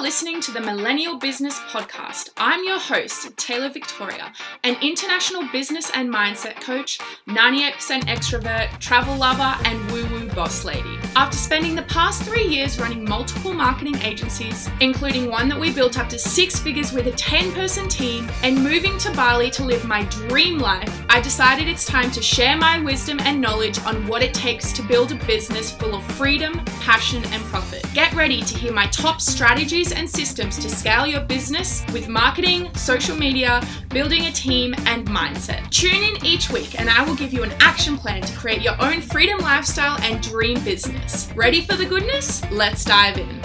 are 0.00 0.02
listening 0.02 0.40
to 0.40 0.50
the 0.50 0.60
Millennial 0.62 1.18
Business 1.18 1.58
Podcast. 1.68 2.30
I'm 2.38 2.64
your 2.64 2.78
host, 2.78 3.36
Taylor 3.36 3.68
Victoria, 3.68 4.32
an 4.64 4.76
international 4.80 5.46
business 5.52 5.90
and 5.94 6.08
mindset 6.08 6.58
coach, 6.62 6.98
98% 7.28 8.04
extrovert, 8.04 8.78
travel 8.78 9.14
lover, 9.14 9.54
and 9.66 9.90
woo 9.92 10.06
woo 10.08 10.19
boss 10.34 10.64
lady. 10.64 10.98
After 11.16 11.36
spending 11.36 11.74
the 11.74 11.82
past 11.82 12.22
three 12.22 12.46
years 12.46 12.78
running 12.78 13.04
multiple 13.04 13.52
marketing 13.52 13.96
agencies, 14.02 14.68
including 14.80 15.30
one 15.30 15.48
that 15.48 15.58
we 15.58 15.72
built 15.72 15.98
up 15.98 16.08
to 16.10 16.18
six 16.18 16.58
figures 16.58 16.92
with 16.92 17.06
a 17.06 17.12
10 17.12 17.52
person 17.52 17.88
team, 17.88 18.30
and 18.42 18.62
moving 18.62 18.96
to 18.98 19.12
Bali 19.12 19.50
to 19.50 19.64
live 19.64 19.84
my 19.84 20.04
dream 20.04 20.58
life, 20.58 21.04
I 21.08 21.20
decided 21.20 21.68
it's 21.68 21.84
time 21.84 22.10
to 22.12 22.22
share 22.22 22.56
my 22.56 22.80
wisdom 22.80 23.18
and 23.20 23.40
knowledge 23.40 23.78
on 23.80 24.06
what 24.06 24.22
it 24.22 24.32
takes 24.34 24.72
to 24.72 24.82
build 24.82 25.12
a 25.12 25.16
business 25.26 25.70
full 25.70 25.94
of 25.94 26.04
freedom, 26.12 26.64
passion, 26.80 27.24
and 27.26 27.42
profit. 27.44 27.84
Get 27.94 28.12
ready 28.14 28.42
to 28.42 28.58
hear 28.58 28.72
my 28.72 28.86
top 28.86 29.20
strategies 29.20 29.92
and 29.92 30.08
systems 30.08 30.58
to 30.58 30.68
scale 30.68 31.06
your 31.06 31.22
business 31.22 31.84
with 31.92 32.08
marketing, 32.08 32.72
social 32.74 33.16
media, 33.16 33.62
building 33.88 34.26
a 34.26 34.32
team, 34.32 34.74
and 34.86 35.06
mindset. 35.08 35.68
Tune 35.70 36.02
in 36.02 36.24
each 36.24 36.50
week 36.50 36.78
and 36.78 36.88
I 36.88 37.02
will 37.04 37.16
give 37.16 37.32
you 37.32 37.42
an 37.42 37.52
action 37.60 37.96
plan 37.96 38.22
to 38.22 38.36
create 38.36 38.62
your 38.62 38.80
own 38.80 39.00
freedom 39.00 39.38
lifestyle 39.40 39.98
and 40.02 40.19
dream 40.20 40.62
business. 40.64 41.30
Ready 41.34 41.64
for 41.64 41.76
the 41.76 41.86
goodness? 41.86 42.42
Let's 42.50 42.84
dive 42.84 43.18
in. 43.18 43.39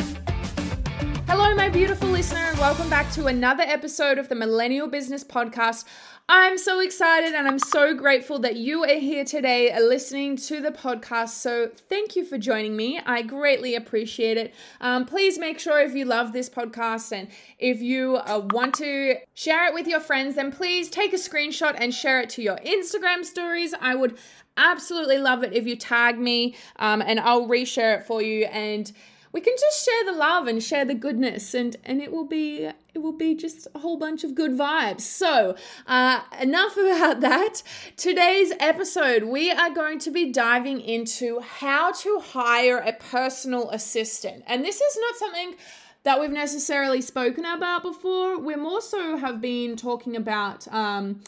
Hello, 1.28 1.56
my 1.56 1.70
beautiful 1.70 2.08
listener, 2.10 2.38
and 2.38 2.60
welcome 2.60 2.88
back 2.88 3.12
to 3.14 3.26
another 3.26 3.64
episode 3.64 4.20
of 4.20 4.30
the 4.30 4.36
Millennial 4.36 4.88
Business 4.88 5.24
Podcast. 5.24 5.84
I'm 6.30 6.56
so 6.56 6.80
excited 6.82 7.34
and 7.34 7.48
I'm 7.48 7.58
so 7.58 7.96
grateful 7.96 8.38
that 8.40 8.58
you 8.58 8.84
are 8.84 9.00
here 9.00 9.26
today 9.26 9.72
uh, 9.72 9.80
listening 9.80 10.38
to 10.38 10.62
the 10.62 10.70
podcast. 10.70 11.30
So, 11.30 11.72
thank 11.90 12.16
you 12.16 12.26
for 12.26 12.38
joining 12.38 12.76
me. 12.76 13.00
I 13.04 13.24
greatly 13.24 13.74
appreciate 13.74 14.38
it. 14.38 14.54
Um, 14.80 15.06
please 15.06 15.40
make 15.40 15.58
sure 15.58 15.80
if 15.80 15.96
you 15.96 16.06
love 16.06 16.32
this 16.32 16.48
podcast 16.48 17.12
and 17.12 17.28
if 17.58 17.82
you 17.82 18.18
uh, 18.18 18.48
want 18.52 18.76
to 18.76 19.16
share 19.34 19.68
it 19.68 19.74
with 19.74 19.88
your 19.88 20.02
friends, 20.02 20.36
then 20.36 20.52
please 20.52 20.92
take 20.92 21.12
a 21.12 21.18
screenshot 21.18 21.76
and 21.80 21.92
share 21.92 22.22
it 22.22 22.30
to 22.32 22.44
your 22.44 22.58
Instagram 22.58 23.26
stories. 23.26 23.74
I 23.82 23.96
would 23.96 24.20
absolutely 24.58 25.18
love 25.18 25.44
it 25.44 25.54
if 25.54 25.66
you 25.66 25.76
tag 25.76 26.20
me 26.20 26.56
um, 26.76 27.02
and 27.02 27.20
I'll 27.20 27.48
reshare 27.48 28.00
it 28.00 28.06
for 28.06 28.22
you. 28.22 28.46
And 28.46 28.92
we 29.36 29.42
can 29.42 29.54
just 29.60 29.84
share 29.84 30.06
the 30.06 30.18
love 30.18 30.48
and 30.48 30.64
share 30.64 30.86
the 30.86 30.94
goodness 30.94 31.54
and 31.54 31.76
and 31.84 32.02
it 32.02 32.10
will 32.10 32.26
be 32.26 32.70
it 32.94 33.00
will 33.00 33.18
be 33.18 33.36
just 33.36 33.68
a 33.76 33.80
whole 33.80 33.98
bunch 33.98 34.24
of 34.24 34.34
good 34.34 34.52
vibes 34.52 35.02
so 35.02 35.58
uh, 35.88 36.22
enough 36.40 36.78
about 36.78 37.20
that 37.20 37.62
today's 37.98 38.54
episode 38.62 39.26
we 39.26 39.52
are 39.52 39.70
going 39.70 40.00
to 40.00 40.10
be 40.10 40.32
diving 40.32 40.80
into 40.80 41.42
how 41.42 41.92
to 41.92 42.22
hire 42.22 42.78
a 42.78 42.94
personal 42.94 43.70
assistant 43.72 44.42
and 44.48 44.64
this 44.64 44.80
is 44.80 44.98
not 45.02 45.16
something 45.18 45.56
that 46.04 46.18
we've 46.18 46.32
necessarily 46.32 47.02
spoken 47.02 47.44
about 47.44 47.82
before 47.84 48.40
we 48.40 48.56
more 48.56 48.80
so 48.80 49.18
have 49.18 49.42
been 49.42 49.76
talking 49.76 50.16
about 50.16 50.66
um, 50.70 51.20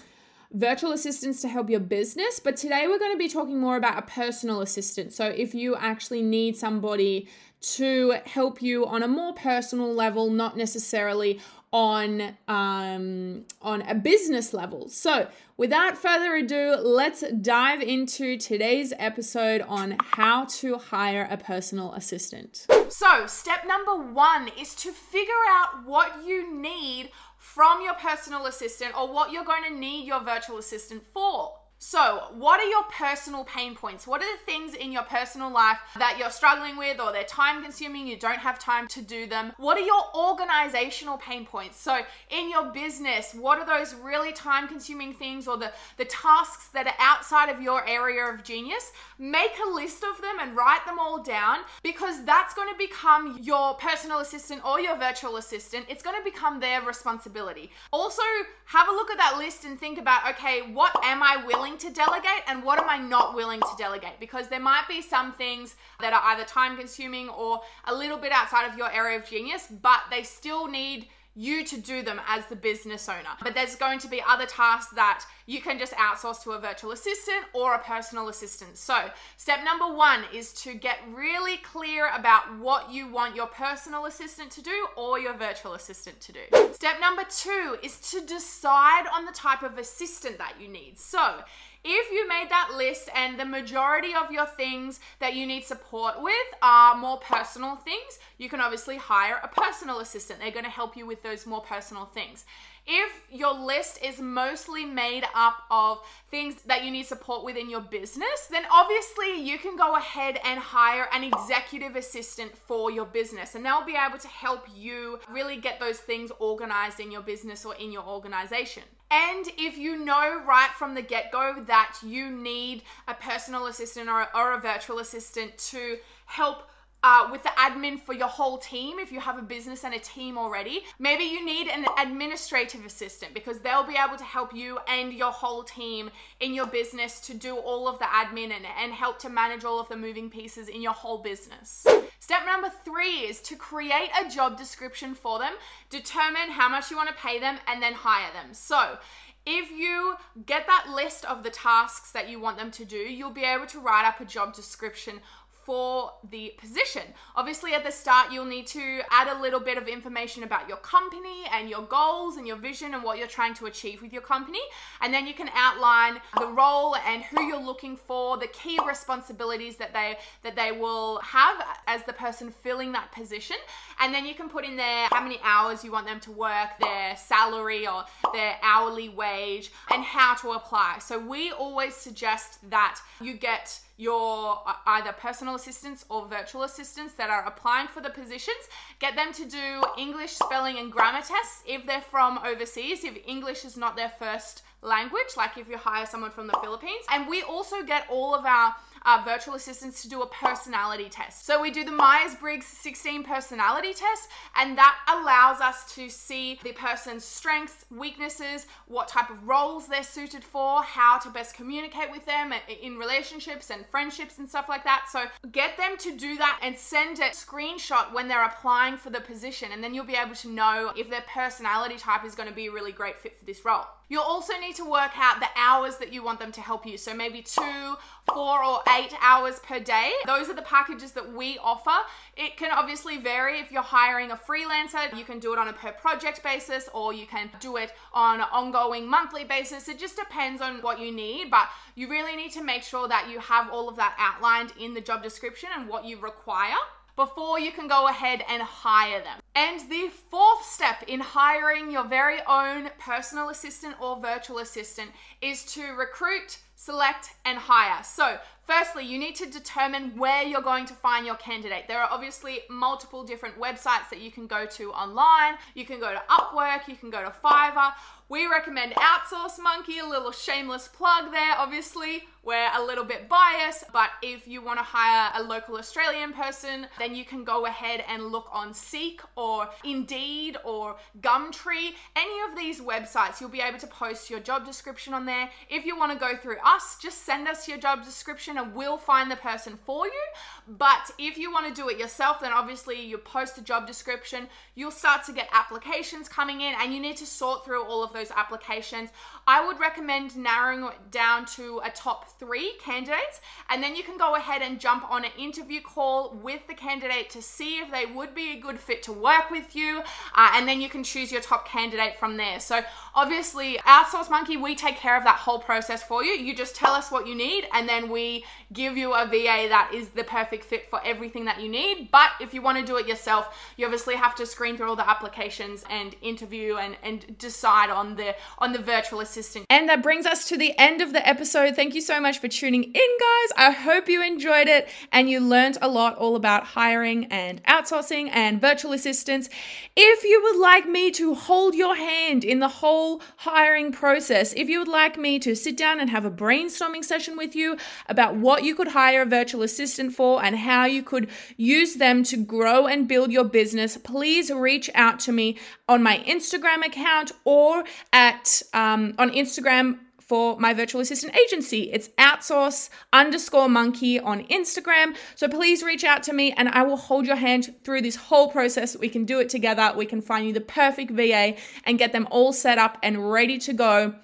virtual 0.53 0.91
assistants 0.91 1.41
to 1.41 1.47
help 1.47 1.69
your 1.69 1.79
business. 1.79 2.39
But 2.39 2.57
today 2.57 2.87
we're 2.87 2.99
going 2.99 3.11
to 3.11 3.17
be 3.17 3.27
talking 3.27 3.59
more 3.59 3.75
about 3.75 3.97
a 3.97 4.01
personal 4.03 4.61
assistant. 4.61 5.13
So 5.13 5.25
if 5.25 5.53
you 5.53 5.75
actually 5.75 6.21
need 6.21 6.55
somebody 6.55 7.27
to 7.59 8.15
help 8.25 8.61
you 8.61 8.85
on 8.85 9.03
a 9.03 9.07
more 9.07 9.33
personal 9.33 9.93
level, 9.93 10.29
not 10.29 10.55
necessarily 10.57 11.39
on 11.73 12.35
um, 12.47 13.45
on 13.61 13.81
a 13.81 13.95
business 13.95 14.53
level. 14.53 14.87
So, 14.89 15.27
without 15.57 15.97
further 15.97 16.35
ado, 16.35 16.75
let's 16.77 17.23
dive 17.41 17.81
into 17.81 18.37
today's 18.37 18.93
episode 18.97 19.61
on 19.61 19.97
how 20.01 20.45
to 20.45 20.77
hire 20.77 21.27
a 21.29 21.37
personal 21.37 21.93
assistant. 21.93 22.67
So, 22.89 23.27
step 23.27 23.67
number 23.67 24.11
one 24.11 24.49
is 24.59 24.75
to 24.75 24.91
figure 24.91 25.33
out 25.49 25.85
what 25.85 26.25
you 26.25 26.53
need 26.53 27.11
from 27.37 27.81
your 27.81 27.95
personal 27.95 28.45
assistant 28.45 28.97
or 28.97 29.11
what 29.11 29.31
you're 29.31 29.45
going 29.45 29.63
to 29.63 29.73
need 29.73 30.05
your 30.05 30.23
virtual 30.23 30.57
assistant 30.57 31.03
for. 31.13 31.53
So, 31.79 32.23
what 32.33 32.59
are 32.59 32.67
your 32.67 32.83
personal 32.85 33.43
pain 33.43 33.75
points? 33.75 34.07
What 34.07 34.23
are 34.23 34.31
the 34.31 34.43
things 34.45 34.73
in 34.73 34.91
your 34.91 35.03
personal 35.03 35.51
life 35.51 35.77
that 35.97 36.17
you're 36.17 36.31
struggling 36.31 36.75
with 36.75 36.99
or 36.99 37.11
they're 37.11 37.23
time 37.23 37.61
consuming, 37.61 38.07
you 38.07 38.17
don't 38.17 38.39
have 38.39 38.57
time 38.57 38.87
to 38.87 39.01
do 39.01 39.27
them? 39.27 39.53
What 39.57 39.77
are 39.77 39.85
your 39.85 40.03
organizational 40.15 41.17
pain 41.17 41.45
points? 41.45 41.79
So, 41.79 42.01
in 42.31 42.49
your 42.49 42.71
business, 42.71 43.35
what 43.35 43.59
are 43.59 43.65
those 43.65 43.93
really 43.93 44.33
time 44.33 44.67
consuming 44.67 45.13
things 45.13 45.47
or 45.47 45.55
the, 45.55 45.71
the 45.97 46.05
tasks 46.05 46.69
that 46.69 46.87
are 46.87 46.95
outside 46.97 47.49
of 47.49 47.61
your 47.61 47.87
area 47.87 48.25
of 48.25 48.43
genius? 48.43 48.91
Make 49.19 49.51
a 49.63 49.69
list 49.69 50.03
of 50.03 50.19
them 50.19 50.37
and 50.41 50.57
write 50.57 50.83
them 50.87 50.97
all 50.97 51.21
down 51.21 51.59
because 51.83 52.25
that's 52.25 52.55
going 52.55 52.73
to 52.73 52.77
become 52.77 53.37
your 53.39 53.75
personal 53.75 54.19
assistant 54.19 54.65
or 54.65 54.79
your 54.79 54.97
virtual 54.97 55.37
assistant. 55.37 55.85
It's 55.89 56.01
going 56.01 56.17
to 56.17 56.23
become 56.23 56.59
their 56.59 56.81
responsibility. 56.81 57.69
Also, 57.93 58.23
have 58.65 58.89
a 58.89 58.91
look 58.91 59.11
at 59.11 59.17
that 59.17 59.37
list 59.37 59.63
and 59.63 59.79
think 59.79 59.99
about 59.99 60.27
okay, 60.31 60.61
what 60.73 60.91
am 61.03 61.21
I 61.21 61.45
willing 61.45 61.66
willing 61.67 61.79
to 61.79 61.91
delegate 61.91 62.43
and 62.47 62.63
what 62.63 62.79
am 62.79 62.89
I 62.89 62.97
not 62.97 63.35
willing 63.35 63.59
to 63.59 63.75
delegate? 63.77 64.19
Because 64.19 64.47
there 64.47 64.59
might 64.59 64.85
be 64.87 65.01
some 65.01 65.33
things 65.33 65.75
that 65.99 66.13
are 66.13 66.21
either 66.25 66.45
time 66.45 66.77
consuming 66.77 67.29
or 67.29 67.61
a 67.85 67.93
little 67.93 68.17
bit 68.17 68.31
outside 68.31 68.69
of 68.69 68.77
your 68.77 68.91
area 68.91 69.19
of 69.19 69.27
genius, 69.27 69.67
but 69.81 69.99
they 70.09 70.23
still 70.23 70.67
need 70.67 71.07
you 71.37 71.63
to 71.63 71.77
do 71.77 72.01
them 72.01 72.19
as 72.27 72.47
the 72.47 72.55
business 72.55 73.07
owner. 73.07 73.29
But 73.43 73.53
there's 73.53 73.75
going 73.75 73.99
to 73.99 74.07
be 74.07 74.21
other 74.27 74.47
tasks 74.47 74.91
that 74.95 75.23
you 75.45 75.61
can 75.61 75.77
just 75.77 75.93
outsource 75.93 76.43
to 76.43 76.51
a 76.51 76.59
virtual 76.59 76.91
assistant 76.91 77.45
or 77.53 77.75
a 77.75 77.79
personal 77.79 78.27
assistant. 78.27 78.75
So, 78.75 79.09
step 79.37 79.59
number 79.63 79.95
one 79.95 80.23
is 80.33 80.51
to 80.63 80.73
get 80.73 80.97
really 81.13 81.57
clear 81.57 82.09
about 82.17 82.57
what 82.57 82.91
you 82.91 83.07
want 83.07 83.35
your 83.35 83.45
personal 83.45 84.05
assistant 84.05 84.49
to 84.51 84.63
do 84.63 84.87
or 84.97 85.19
your 85.19 85.35
virtual 85.35 85.75
assistant 85.75 86.19
to 86.21 86.31
do. 86.31 86.73
Step 86.73 86.99
number 86.99 87.23
two 87.29 87.77
is 87.83 87.97
to 88.11 88.25
decide 88.25 89.05
on 89.13 89.25
the 89.25 89.31
type 89.31 89.61
of 89.61 89.77
assistant 89.77 90.39
that 90.39 90.55
you 90.59 90.67
need. 90.67 90.97
So, 90.97 91.41
if 91.83 92.11
you 92.11 92.27
made 92.27 92.47
that 92.49 92.71
list 92.75 93.09
and 93.15 93.39
the 93.39 93.45
majority 93.45 94.13
of 94.13 94.31
your 94.31 94.45
things 94.45 94.99
that 95.19 95.35
you 95.35 95.45
need 95.45 95.63
support 95.63 96.21
with 96.21 96.33
are 96.61 96.97
more 96.97 97.17
personal 97.17 97.75
things, 97.75 98.19
you 98.37 98.49
can 98.49 98.59
obviously 98.59 98.97
hire 98.97 99.39
a 99.43 99.47
personal 99.47 99.99
assistant. 99.99 100.39
They're 100.39 100.51
going 100.51 100.65
to 100.65 100.71
help 100.71 100.97
you 100.97 101.05
with 101.05 101.23
those 101.23 101.45
more 101.45 101.61
personal 101.61 102.05
things. 102.05 102.45
If 102.89 103.11
your 103.29 103.53
list 103.53 103.99
is 104.01 104.17
mostly 104.21 104.85
made 104.85 105.25
up 105.35 105.63
of 105.69 105.99
things 106.31 106.55
that 106.67 106.85
you 106.85 106.91
need 106.91 107.05
support 107.05 107.43
with 107.43 107.57
in 107.57 107.69
your 107.69 107.81
business, 107.81 108.47
then 108.49 108.63
obviously 108.71 109.41
you 109.41 109.57
can 109.57 109.75
go 109.75 109.97
ahead 109.97 110.39
and 110.45 110.57
hire 110.57 111.09
an 111.11 111.25
executive 111.25 111.97
assistant 111.97 112.57
for 112.57 112.89
your 112.89 113.03
business 113.03 113.55
and 113.55 113.65
they'll 113.65 113.85
be 113.85 113.97
able 113.97 114.17
to 114.17 114.27
help 114.29 114.65
you 114.73 115.19
really 115.29 115.57
get 115.57 115.81
those 115.81 115.97
things 115.97 116.31
organized 116.39 117.01
in 117.01 117.11
your 117.11 117.21
business 117.21 117.65
or 117.65 117.75
in 117.75 117.91
your 117.91 118.03
organization. 118.03 118.83
And 119.09 119.47
if 119.57 119.77
you 119.77 120.03
know 120.03 120.41
right 120.45 120.69
from 120.77 120.93
the 120.93 121.01
get 121.01 121.31
go 121.31 121.63
that 121.67 121.76
you 122.03 122.29
need 122.29 122.83
a 123.07 123.13
personal 123.13 123.67
assistant 123.67 124.09
or 124.09 124.21
a, 124.21 124.29
or 124.35 124.53
a 124.53 124.59
virtual 124.59 124.99
assistant 124.99 125.57
to 125.57 125.97
help 126.25 126.63
uh, 127.03 127.27
with 127.31 127.43
the 127.43 127.49
admin 127.49 127.99
for 127.99 128.13
your 128.13 128.27
whole 128.27 128.57
team 128.57 128.99
if 128.99 129.11
you 129.11 129.19
have 129.19 129.37
a 129.37 129.41
business 129.41 129.83
and 129.83 129.93
a 129.93 129.99
team 129.99 130.37
already. 130.37 130.83
Maybe 130.99 131.23
you 131.23 131.45
need 131.45 131.67
an 131.67 131.85
administrative 131.99 132.85
assistant 132.85 133.33
because 133.33 133.59
they'll 133.59 133.85
be 133.85 133.95
able 133.95 134.17
to 134.17 134.23
help 134.23 134.53
you 134.53 134.79
and 134.87 135.13
your 135.13 135.31
whole 135.31 135.63
team 135.63 136.09
in 136.39 136.53
your 136.53 136.67
business 136.67 137.19
to 137.21 137.33
do 137.33 137.55
all 137.55 137.87
of 137.87 137.99
the 137.99 138.05
admin 138.05 138.51
and, 138.51 138.65
and 138.81 138.91
help 138.91 139.19
to 139.19 139.29
manage 139.29 139.63
all 139.63 139.79
of 139.79 139.87
the 139.89 139.95
moving 139.95 140.29
pieces 140.29 140.67
in 140.67 140.81
your 140.81 140.93
whole 140.93 141.19
business. 141.19 141.85
Step 142.19 142.41
number 142.45 142.69
three 142.83 143.19
is 143.19 143.39
to 143.41 143.55
create 143.55 144.09
a 144.19 144.29
job 144.29 144.57
description 144.57 145.13
for 145.13 145.39
them, 145.39 145.53
determine 145.89 146.49
how 146.49 146.67
much 146.67 146.89
you 146.91 146.97
want 146.97 147.07
to 147.07 147.15
pay 147.15 147.39
them, 147.39 147.57
and 147.67 147.81
then 147.81 147.93
hire 147.93 148.33
them. 148.33 148.53
So, 148.53 148.97
if 149.47 149.71
you 149.71 150.15
get 150.45 150.67
that 150.67 150.89
list 150.93 151.23
of 151.23 151.41
the 151.41 151.49
tasks 151.49 152.11
that 152.11 152.27
you 152.27 152.37
want 152.37 152.57
them 152.57 152.69
to 152.71 152.83
do, 152.83 152.97
you'll 152.97 153.31
be 153.31 153.45
able 153.45 153.65
to 153.67 153.79
write 153.79 154.05
up 154.05 154.19
a 154.19 154.25
job 154.25 154.53
description 154.53 155.21
for 155.67 156.13
the 156.31 156.53
position. 156.57 157.01
Obviously, 157.35 157.73
at 157.73 157.83
the 157.83 157.91
start, 157.91 158.31
you'll 158.31 158.45
need 158.45 158.65
to 158.67 159.01
add 159.11 159.27
a 159.27 159.41
little 159.41 159.59
bit 159.59 159.77
of 159.77 159.89
information 159.89 160.43
about 160.43 160.69
your 160.69 160.77
company 160.77 161.43
and 161.51 161.69
your 161.69 161.81
goals 161.81 162.37
and 162.37 162.47
your 162.47 162.55
vision 162.55 162.93
and 162.93 163.03
what 163.03 163.17
you're 163.17 163.27
trying 163.27 163.53
to 163.53 163.65
achieve 163.65 164.01
with 164.01 164.13
your 164.13 164.21
company. 164.21 164.61
And 165.01 165.13
then 165.13 165.27
you 165.27 165.33
can 165.33 165.49
outline 165.53 166.21
the 166.39 166.47
role 166.47 166.95
and 166.95 167.21
who 167.23 167.43
you're 167.43 167.61
looking 167.61 167.97
for, 167.97 168.37
the 168.37 168.47
key 168.47 168.79
responsibilities 168.87 169.75
that 169.75 169.91
they 169.91 170.17
that 170.43 170.55
they 170.55 170.71
will 170.71 171.19
have 171.19 171.61
as 171.85 172.01
the 172.03 172.13
person 172.13 172.49
filling 172.49 172.93
that 172.93 173.11
position. 173.11 173.57
And 173.99 174.13
then 174.13 174.25
you 174.25 174.35
can 174.35 174.47
put 174.47 174.63
in 174.63 174.77
there 174.77 175.09
how 175.11 175.21
many 175.21 175.39
hours 175.43 175.83
you 175.83 175.91
want 175.91 176.07
them 176.07 176.21
to 176.21 176.31
work, 176.31 176.69
their 176.79 177.17
salary 177.17 177.85
or 177.85 178.05
their 178.31 178.55
hourly 178.63 179.09
wage, 179.09 179.73
and 179.93 180.01
how 180.01 180.33
to 180.35 180.51
apply. 180.51 180.99
So 180.99 181.19
we 181.19 181.51
always 181.51 181.93
suggest 181.93 182.69
that 182.69 183.01
you 183.19 183.33
get 183.33 183.81
your 183.97 184.61
uh, 184.65 184.73
either 184.85 185.11
personal 185.11 185.55
assistants 185.55 186.05
or 186.09 186.27
virtual 186.27 186.63
assistants 186.63 187.13
that 187.13 187.29
are 187.29 187.45
applying 187.45 187.87
for 187.87 188.01
the 188.01 188.09
positions. 188.09 188.69
Get 188.99 189.15
them 189.15 189.33
to 189.33 189.45
do 189.45 189.83
English 189.97 190.33
spelling 190.33 190.77
and 190.77 190.91
grammar 190.91 191.21
tests 191.21 191.63
if 191.65 191.85
they're 191.85 192.01
from 192.01 192.39
overseas, 192.45 193.03
if 193.03 193.17
English 193.25 193.65
is 193.65 193.75
not 193.75 193.95
their 193.95 194.13
first 194.19 194.63
language, 194.81 195.35
like 195.35 195.57
if 195.57 195.67
you 195.67 195.77
hire 195.77 196.05
someone 196.05 196.31
from 196.31 196.47
the 196.47 196.57
Philippines. 196.61 197.05
And 197.11 197.27
we 197.27 197.41
also 197.41 197.83
get 197.83 198.05
all 198.09 198.35
of 198.35 198.45
our 198.45 198.75
uh, 199.05 199.21
virtual 199.23 199.55
assistants 199.55 200.01
to 200.01 200.09
do 200.09 200.21
a 200.21 200.27
personality 200.27 201.07
test. 201.09 201.45
So 201.45 201.61
we 201.61 201.71
do 201.71 201.83
the 201.83 201.91
Myers 201.91 202.35
Briggs 202.35 202.67
16 202.67 203.23
personality 203.23 203.93
test, 203.93 204.27
and 204.55 204.77
that 204.77 204.97
allows 205.07 205.61
us 205.61 205.93
to 205.95 206.09
see 206.09 206.59
the 206.63 206.73
person's 206.73 207.23
strengths, 207.23 207.85
weaknesses, 207.89 208.67
what 208.87 209.07
type 209.07 209.29
of 209.29 209.47
roles 209.47 209.87
they're 209.87 210.03
suited 210.03 210.43
for, 210.43 210.83
how 210.83 211.17
to 211.19 211.29
best 211.29 211.55
communicate 211.55 212.11
with 212.11 212.25
them 212.25 212.53
in 212.81 212.97
relationships 212.97 213.69
and 213.69 213.85
friendships 213.85 214.39
and 214.39 214.49
stuff 214.49 214.67
like 214.67 214.83
that. 214.83 215.05
So 215.09 215.25
get 215.51 215.77
them 215.77 215.97
to 215.99 216.17
do 216.17 216.37
that 216.37 216.59
and 216.61 216.77
send 216.77 217.19
a 217.19 217.29
screenshot 217.29 218.13
when 218.13 218.27
they're 218.27 218.45
applying 218.45 218.97
for 218.97 219.09
the 219.09 219.21
position, 219.21 219.71
and 219.71 219.83
then 219.83 219.93
you'll 219.93 220.05
be 220.05 220.15
able 220.15 220.35
to 220.35 220.49
know 220.49 220.91
if 220.97 221.09
their 221.09 221.23
personality 221.33 221.95
type 221.97 222.25
is 222.25 222.35
going 222.35 222.49
to 222.49 222.55
be 222.55 222.67
a 222.67 222.71
really 222.71 222.91
great 222.91 223.17
fit 223.17 223.37
for 223.39 223.45
this 223.45 223.63
role. 223.63 223.85
You'll 224.09 224.23
also 224.23 224.53
need 224.59 224.75
to 224.75 224.89
work 224.89 225.11
out 225.17 225.39
the 225.39 225.49
hours 225.55 225.97
that 225.97 226.13
you 226.13 226.23
want 226.23 226.39
them 226.39 226.51
to 226.53 226.61
help 226.61 226.85
you. 226.85 226.97
So 226.97 227.13
maybe 227.13 227.41
two, 227.41 227.95
four, 228.33 228.63
or 228.63 228.79
eight 228.97 229.13
hours 229.21 229.59
per 229.59 229.79
day. 229.79 230.11
Those 230.25 230.49
are 230.49 230.53
the 230.53 230.61
packages 230.61 231.11
that 231.11 231.33
we 231.33 231.57
offer. 231.61 231.91
It 232.35 232.55
can 232.55 232.71
obviously 232.71 233.17
vary 233.17 233.59
if 233.59 233.71
you're 233.71 233.81
hiring 233.81 234.31
a 234.31 234.35
freelancer. 234.35 235.15
You 235.17 235.25
can 235.25 235.39
do 235.39 235.51
it 235.53 235.59
on 235.59 235.67
a 235.67 235.73
per 235.73 235.91
project 235.91 236.41
basis 236.43 236.89
or 236.93 237.13
you 237.13 237.27
can 237.27 237.49
do 237.59 237.75
it 237.77 237.93
on 238.13 238.39
an 238.39 238.47
ongoing 238.51 239.07
monthly 239.07 239.43
basis. 239.43 239.89
It 239.89 239.99
just 239.99 240.15
depends 240.15 240.61
on 240.61 240.81
what 240.81 240.99
you 240.99 241.11
need, 241.11 241.51
but 241.51 241.67
you 241.95 242.09
really 242.09 242.35
need 242.35 242.51
to 242.51 242.63
make 242.63 242.83
sure 242.83 243.07
that 243.07 243.29
you 243.29 243.39
have 243.39 243.69
all 243.71 243.89
of 243.89 243.97
that 243.97 244.15
outlined 244.17 244.71
in 244.79 244.93
the 244.93 245.01
job 245.01 245.21
description 245.21 245.69
and 245.75 245.89
what 245.89 246.05
you 246.05 246.17
require 246.19 246.75
before 247.17 247.59
you 247.59 247.71
can 247.71 247.87
go 247.87 248.07
ahead 248.07 248.43
and 248.47 248.61
hire 248.61 249.21
them. 249.21 249.39
And 249.57 249.89
the 249.89 250.11
fourth 250.29 250.63
step 250.63 251.03
in 251.07 251.19
hiring 251.19 251.89
your 251.89 252.03
very 252.03 252.41
own 252.47 252.91
personal 252.99 253.49
assistant 253.49 253.95
or 253.99 254.21
virtual 254.21 254.59
assistant 254.59 255.09
is 255.41 255.65
to 255.73 255.93
recruit, 255.93 256.59
select, 256.75 257.31
and 257.43 257.57
hire. 257.57 258.03
So, 258.03 258.37
firstly, 258.67 259.03
you 259.03 259.17
need 259.17 259.33
to 259.37 259.49
determine 259.49 260.15
where 260.15 260.43
you're 260.43 260.61
going 260.61 260.85
to 260.85 260.93
find 260.93 261.25
your 261.25 261.37
candidate. 261.37 261.85
There 261.87 261.99
are 261.99 262.09
obviously 262.11 262.59
multiple 262.69 263.23
different 263.23 263.59
websites 263.59 264.11
that 264.11 264.21
you 264.21 264.29
can 264.29 264.45
go 264.45 264.67
to 264.67 264.91
online. 264.91 265.55
You 265.73 265.85
can 265.85 265.99
go 265.99 266.11
to 266.11 266.21
Upwork, 266.29 266.87
you 266.87 266.95
can 266.95 267.09
go 267.09 267.23
to 267.23 267.33
Fiverr. 267.43 267.93
We 268.29 268.45
recommend 268.45 268.91
Outsource 268.95 269.57
Monkey, 269.57 269.99
a 269.99 270.05
little 270.05 270.33
shameless 270.33 270.89
plug 270.89 271.31
there, 271.31 271.55
obviously. 271.57 272.25
We're 272.43 272.69
a 272.75 272.83
little 272.83 273.05
bit 273.05 273.29
biased, 273.29 273.85
but 273.93 274.09
if 274.21 274.47
you 274.47 274.61
want 274.61 274.79
to 274.79 274.83
hire 274.83 275.31
a 275.35 275.43
local 275.43 275.77
Australian 275.77 276.33
person, 276.33 276.87
then 276.99 277.15
you 277.15 277.23
can 277.23 277.45
go 277.45 277.65
ahead 277.65 278.03
and 278.07 278.27
look 278.27 278.47
on 278.51 278.73
Seek 278.73 279.21
or 279.37 279.46
Indeed 279.83 280.57
or 280.63 280.95
Gumtree. 281.21 281.93
Any 282.15 282.39
of 282.49 282.57
these 282.57 282.81
websites, 282.81 283.39
you'll 283.39 283.49
be 283.49 283.61
able 283.61 283.79
to 283.79 283.87
post 283.87 284.29
your 284.29 284.39
job 284.39 284.65
description 284.65 285.13
on 285.13 285.25
there. 285.25 285.49
If 285.69 285.85
you 285.85 285.97
want 285.97 286.11
to 286.11 286.19
go 286.19 286.35
through 286.35 286.57
us, 286.65 286.97
just 287.01 287.25
send 287.25 287.47
us 287.47 287.67
your 287.67 287.77
job 287.77 288.03
description 288.03 288.57
and 288.57 288.75
we'll 288.75 288.97
find 288.97 289.29
the 289.31 289.35
person 289.35 289.77
for 289.85 290.05
you. 290.05 290.23
But 290.67 291.11
if 291.17 291.37
you 291.37 291.51
want 291.51 291.67
to 291.67 291.81
do 291.81 291.89
it 291.89 291.97
yourself, 291.97 292.39
then 292.41 292.51
obviously 292.51 293.01
you 293.01 293.17
post 293.17 293.57
a 293.57 293.61
job 293.61 293.87
description, 293.87 294.47
you'll 294.75 294.91
start 294.91 295.23
to 295.25 295.33
get 295.33 295.49
applications 295.53 296.27
coming 296.27 296.61
in 296.61 296.73
and 296.81 296.93
you 296.93 296.99
need 296.99 297.17
to 297.17 297.25
sort 297.25 297.63
through 297.63 297.83
all 297.83 298.03
of 298.03 298.13
those 298.13 298.31
applications. 298.31 299.09
I 299.47 299.65
would 299.65 299.79
recommend 299.79 300.35
narrowing 300.35 300.83
it 300.83 301.11
down 301.11 301.45
to 301.57 301.81
a 301.83 301.89
top 301.89 302.37
three 302.39 302.73
candidates, 302.81 303.41
and 303.69 303.81
then 303.81 303.95
you 303.95 304.03
can 304.03 304.17
go 304.17 304.35
ahead 304.35 304.61
and 304.61 304.79
jump 304.79 305.09
on 305.09 305.23
an 305.25 305.31
interview 305.37 305.81
call 305.81 306.37
with 306.43 306.65
the 306.67 306.73
candidate 306.73 307.29
to 307.31 307.41
see 307.41 307.77
if 307.77 307.91
they 307.91 308.05
would 308.05 308.35
be 308.35 308.51
a 308.51 308.59
good 308.59 308.79
fit 308.79 309.03
to 309.03 309.13
work 309.13 309.36
with 309.49 309.75
you, 309.75 310.01
uh, 310.35 310.51
and 310.53 310.67
then 310.67 310.79
you 310.79 310.89
can 310.89 311.03
choose 311.03 311.31
your 311.31 311.41
top 311.41 311.67
candidate 311.67 312.17
from 312.19 312.37
there. 312.37 312.59
So, 312.59 312.81
obviously, 313.15 313.79
Outsource 313.85 314.29
Monkey, 314.29 314.57
we 314.57 314.75
take 314.75 314.97
care 314.97 315.17
of 315.17 315.23
that 315.23 315.37
whole 315.37 315.59
process 315.59 316.03
for 316.03 316.23
you. 316.23 316.31
You 316.31 316.55
just 316.55 316.75
tell 316.75 316.91
us 316.91 317.11
what 317.11 317.27
you 317.27 317.35
need, 317.35 317.67
and 317.73 317.89
then 317.89 318.09
we 318.09 318.45
give 318.71 318.97
you 318.97 319.13
a 319.13 319.25
VA 319.25 319.67
that 319.69 319.91
is 319.93 320.09
the 320.09 320.23
perfect 320.23 320.63
fit 320.63 320.89
for 320.89 321.01
everything 321.03 321.45
that 321.45 321.59
you 321.59 321.69
need. 321.69 322.09
But 322.11 322.29
if 322.39 322.53
you 322.53 322.61
want 322.61 322.77
to 322.77 322.85
do 322.85 322.97
it 322.97 323.07
yourself, 323.07 323.57
you 323.77 323.85
obviously 323.85 324.15
have 324.15 324.35
to 324.35 324.45
screen 324.45 324.77
through 324.77 324.89
all 324.89 324.95
the 324.95 325.09
applications 325.09 325.83
and 325.89 326.15
interview 326.21 326.77
and, 326.77 326.97
and 327.03 327.37
decide 327.37 327.89
on 327.89 328.15
the 328.15 328.35
on 328.59 328.73
the 328.73 328.79
virtual 328.79 329.21
assistant. 329.21 329.65
And 329.69 329.89
that 329.89 330.03
brings 330.03 330.25
us 330.25 330.47
to 330.49 330.57
the 330.57 330.77
end 330.77 331.01
of 331.01 331.13
the 331.13 331.27
episode. 331.27 331.75
Thank 331.75 331.95
you 331.95 332.01
so 332.01 332.21
much 332.21 332.27
much 332.27 332.39
for 332.41 332.47
tuning 332.49 332.83
in, 332.83 332.91
guys. 332.93 333.49
I 333.55 333.71
hope 333.71 334.09
you 334.09 334.21
enjoyed 334.21 334.67
it 334.67 334.89
and 335.11 335.29
you 335.29 335.39
learned 335.39 335.77
a 335.81 335.87
lot 335.87 336.17
all 336.17 336.35
about 336.35 336.65
hiring 336.65 337.25
and 337.25 337.63
outsourcing 337.63 338.29
and 338.33 338.59
virtual 338.59 338.91
assistants. 338.91 339.26
If 339.29 340.23
you 340.23 340.41
would 340.43 340.59
like 340.59 340.87
me 340.87 341.11
to 341.11 341.35
hold 341.35 341.75
your 341.75 341.95
hand 341.95 342.43
in 342.43 342.59
the 342.59 342.67
whole 342.67 343.21
hiring 343.37 343.91
process, 343.91 344.53
if 344.53 344.69
you 344.69 344.79
would 344.79 344.87
like 344.87 345.17
me 345.17 345.39
to 345.39 345.55
sit 345.55 345.75
down 345.75 345.99
and 345.99 346.09
have 346.09 346.25
a 346.25 346.31
brainstorming 346.31 347.03
session 347.03 347.35
with 347.35 347.55
you 347.55 347.77
about 348.07 348.35
what 348.35 348.63
you 348.63 348.75
could 348.75 348.89
hire 348.89 349.23
a 349.23 349.25
virtual 349.25 349.63
assistant 349.63 350.13
for 350.13 350.43
and 350.43 350.57
how 350.57 350.85
you 350.85 351.03
could 351.03 351.29
use 351.57 351.95
them 351.95 352.23
to 352.23 352.37
grow 352.37 352.87
and 352.87 353.07
build 353.07 353.31
your 353.31 353.43
business, 353.43 353.97
please 353.97 354.51
reach 354.51 354.89
out 354.95 355.19
to 355.19 355.31
me 355.31 355.57
on 355.87 356.01
my 356.01 356.19
Instagram 356.19 356.85
account 356.85 357.31
or 357.43 357.83
at 358.13 358.61
um, 358.73 359.13
on 359.17 359.29
Instagram 359.31 359.99
for 360.27 360.59
my 360.59 360.73
virtual 360.73 361.01
assistant 361.01 361.35
agency. 361.35 361.91
It's 361.91 362.09
outsource 362.19 362.89
underscore 363.13 363.69
monkey 363.69 364.19
on 364.19 364.43
Instagram. 364.47 365.15
So 365.35 365.47
please 365.47 365.81
reach 365.81 366.03
out 366.03 366.21
to 366.23 366.33
me 366.33 366.51
and 366.51 366.67
I 366.69 366.83
will 366.83 366.97
hold 366.97 367.25
your 367.25 367.37
hand 367.37 367.73
through 367.83 368.01
this 368.01 368.17
whole 368.17 368.49
process. 368.49 368.97
We 368.97 369.09
can 369.09 369.25
do 369.25 369.39
it 369.39 369.49
together. 369.49 369.93
We 369.95 370.05
can 370.05 370.21
find 370.21 370.45
you 370.45 370.53
the 370.53 370.61
perfect 370.61 371.11
VA 371.11 371.55
and 371.85 371.97
get 371.97 372.11
them 372.11 372.27
all 372.29 372.51
set 372.51 372.77
up 372.77 372.97
and 373.01 373.31
ready 373.31 373.57
to 373.59 373.73
go 373.73 374.15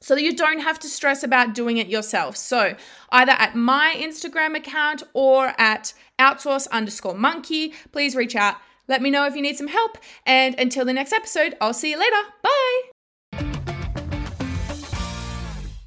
so 0.00 0.14
that 0.14 0.22
you 0.22 0.34
don't 0.34 0.60
have 0.60 0.78
to 0.78 0.88
stress 0.88 1.22
about 1.22 1.54
doing 1.54 1.76
it 1.76 1.88
yourself. 1.88 2.36
So 2.36 2.74
either 3.12 3.32
at 3.32 3.54
my 3.54 3.94
Instagram 3.98 4.56
account 4.56 5.02
or 5.12 5.52
at 5.58 5.92
outsource 6.18 6.70
underscore 6.70 7.14
monkey, 7.14 7.74
please 7.92 8.16
reach 8.16 8.34
out. 8.34 8.56
Let 8.88 9.02
me 9.02 9.10
know 9.10 9.26
if 9.26 9.36
you 9.36 9.42
need 9.42 9.56
some 9.56 9.68
help. 9.68 9.98
And 10.24 10.58
until 10.58 10.84
the 10.86 10.94
next 10.94 11.12
episode, 11.12 11.54
I'll 11.60 11.74
see 11.74 11.90
you 11.90 11.98
later. 11.98 12.16
Bye. 12.42 12.89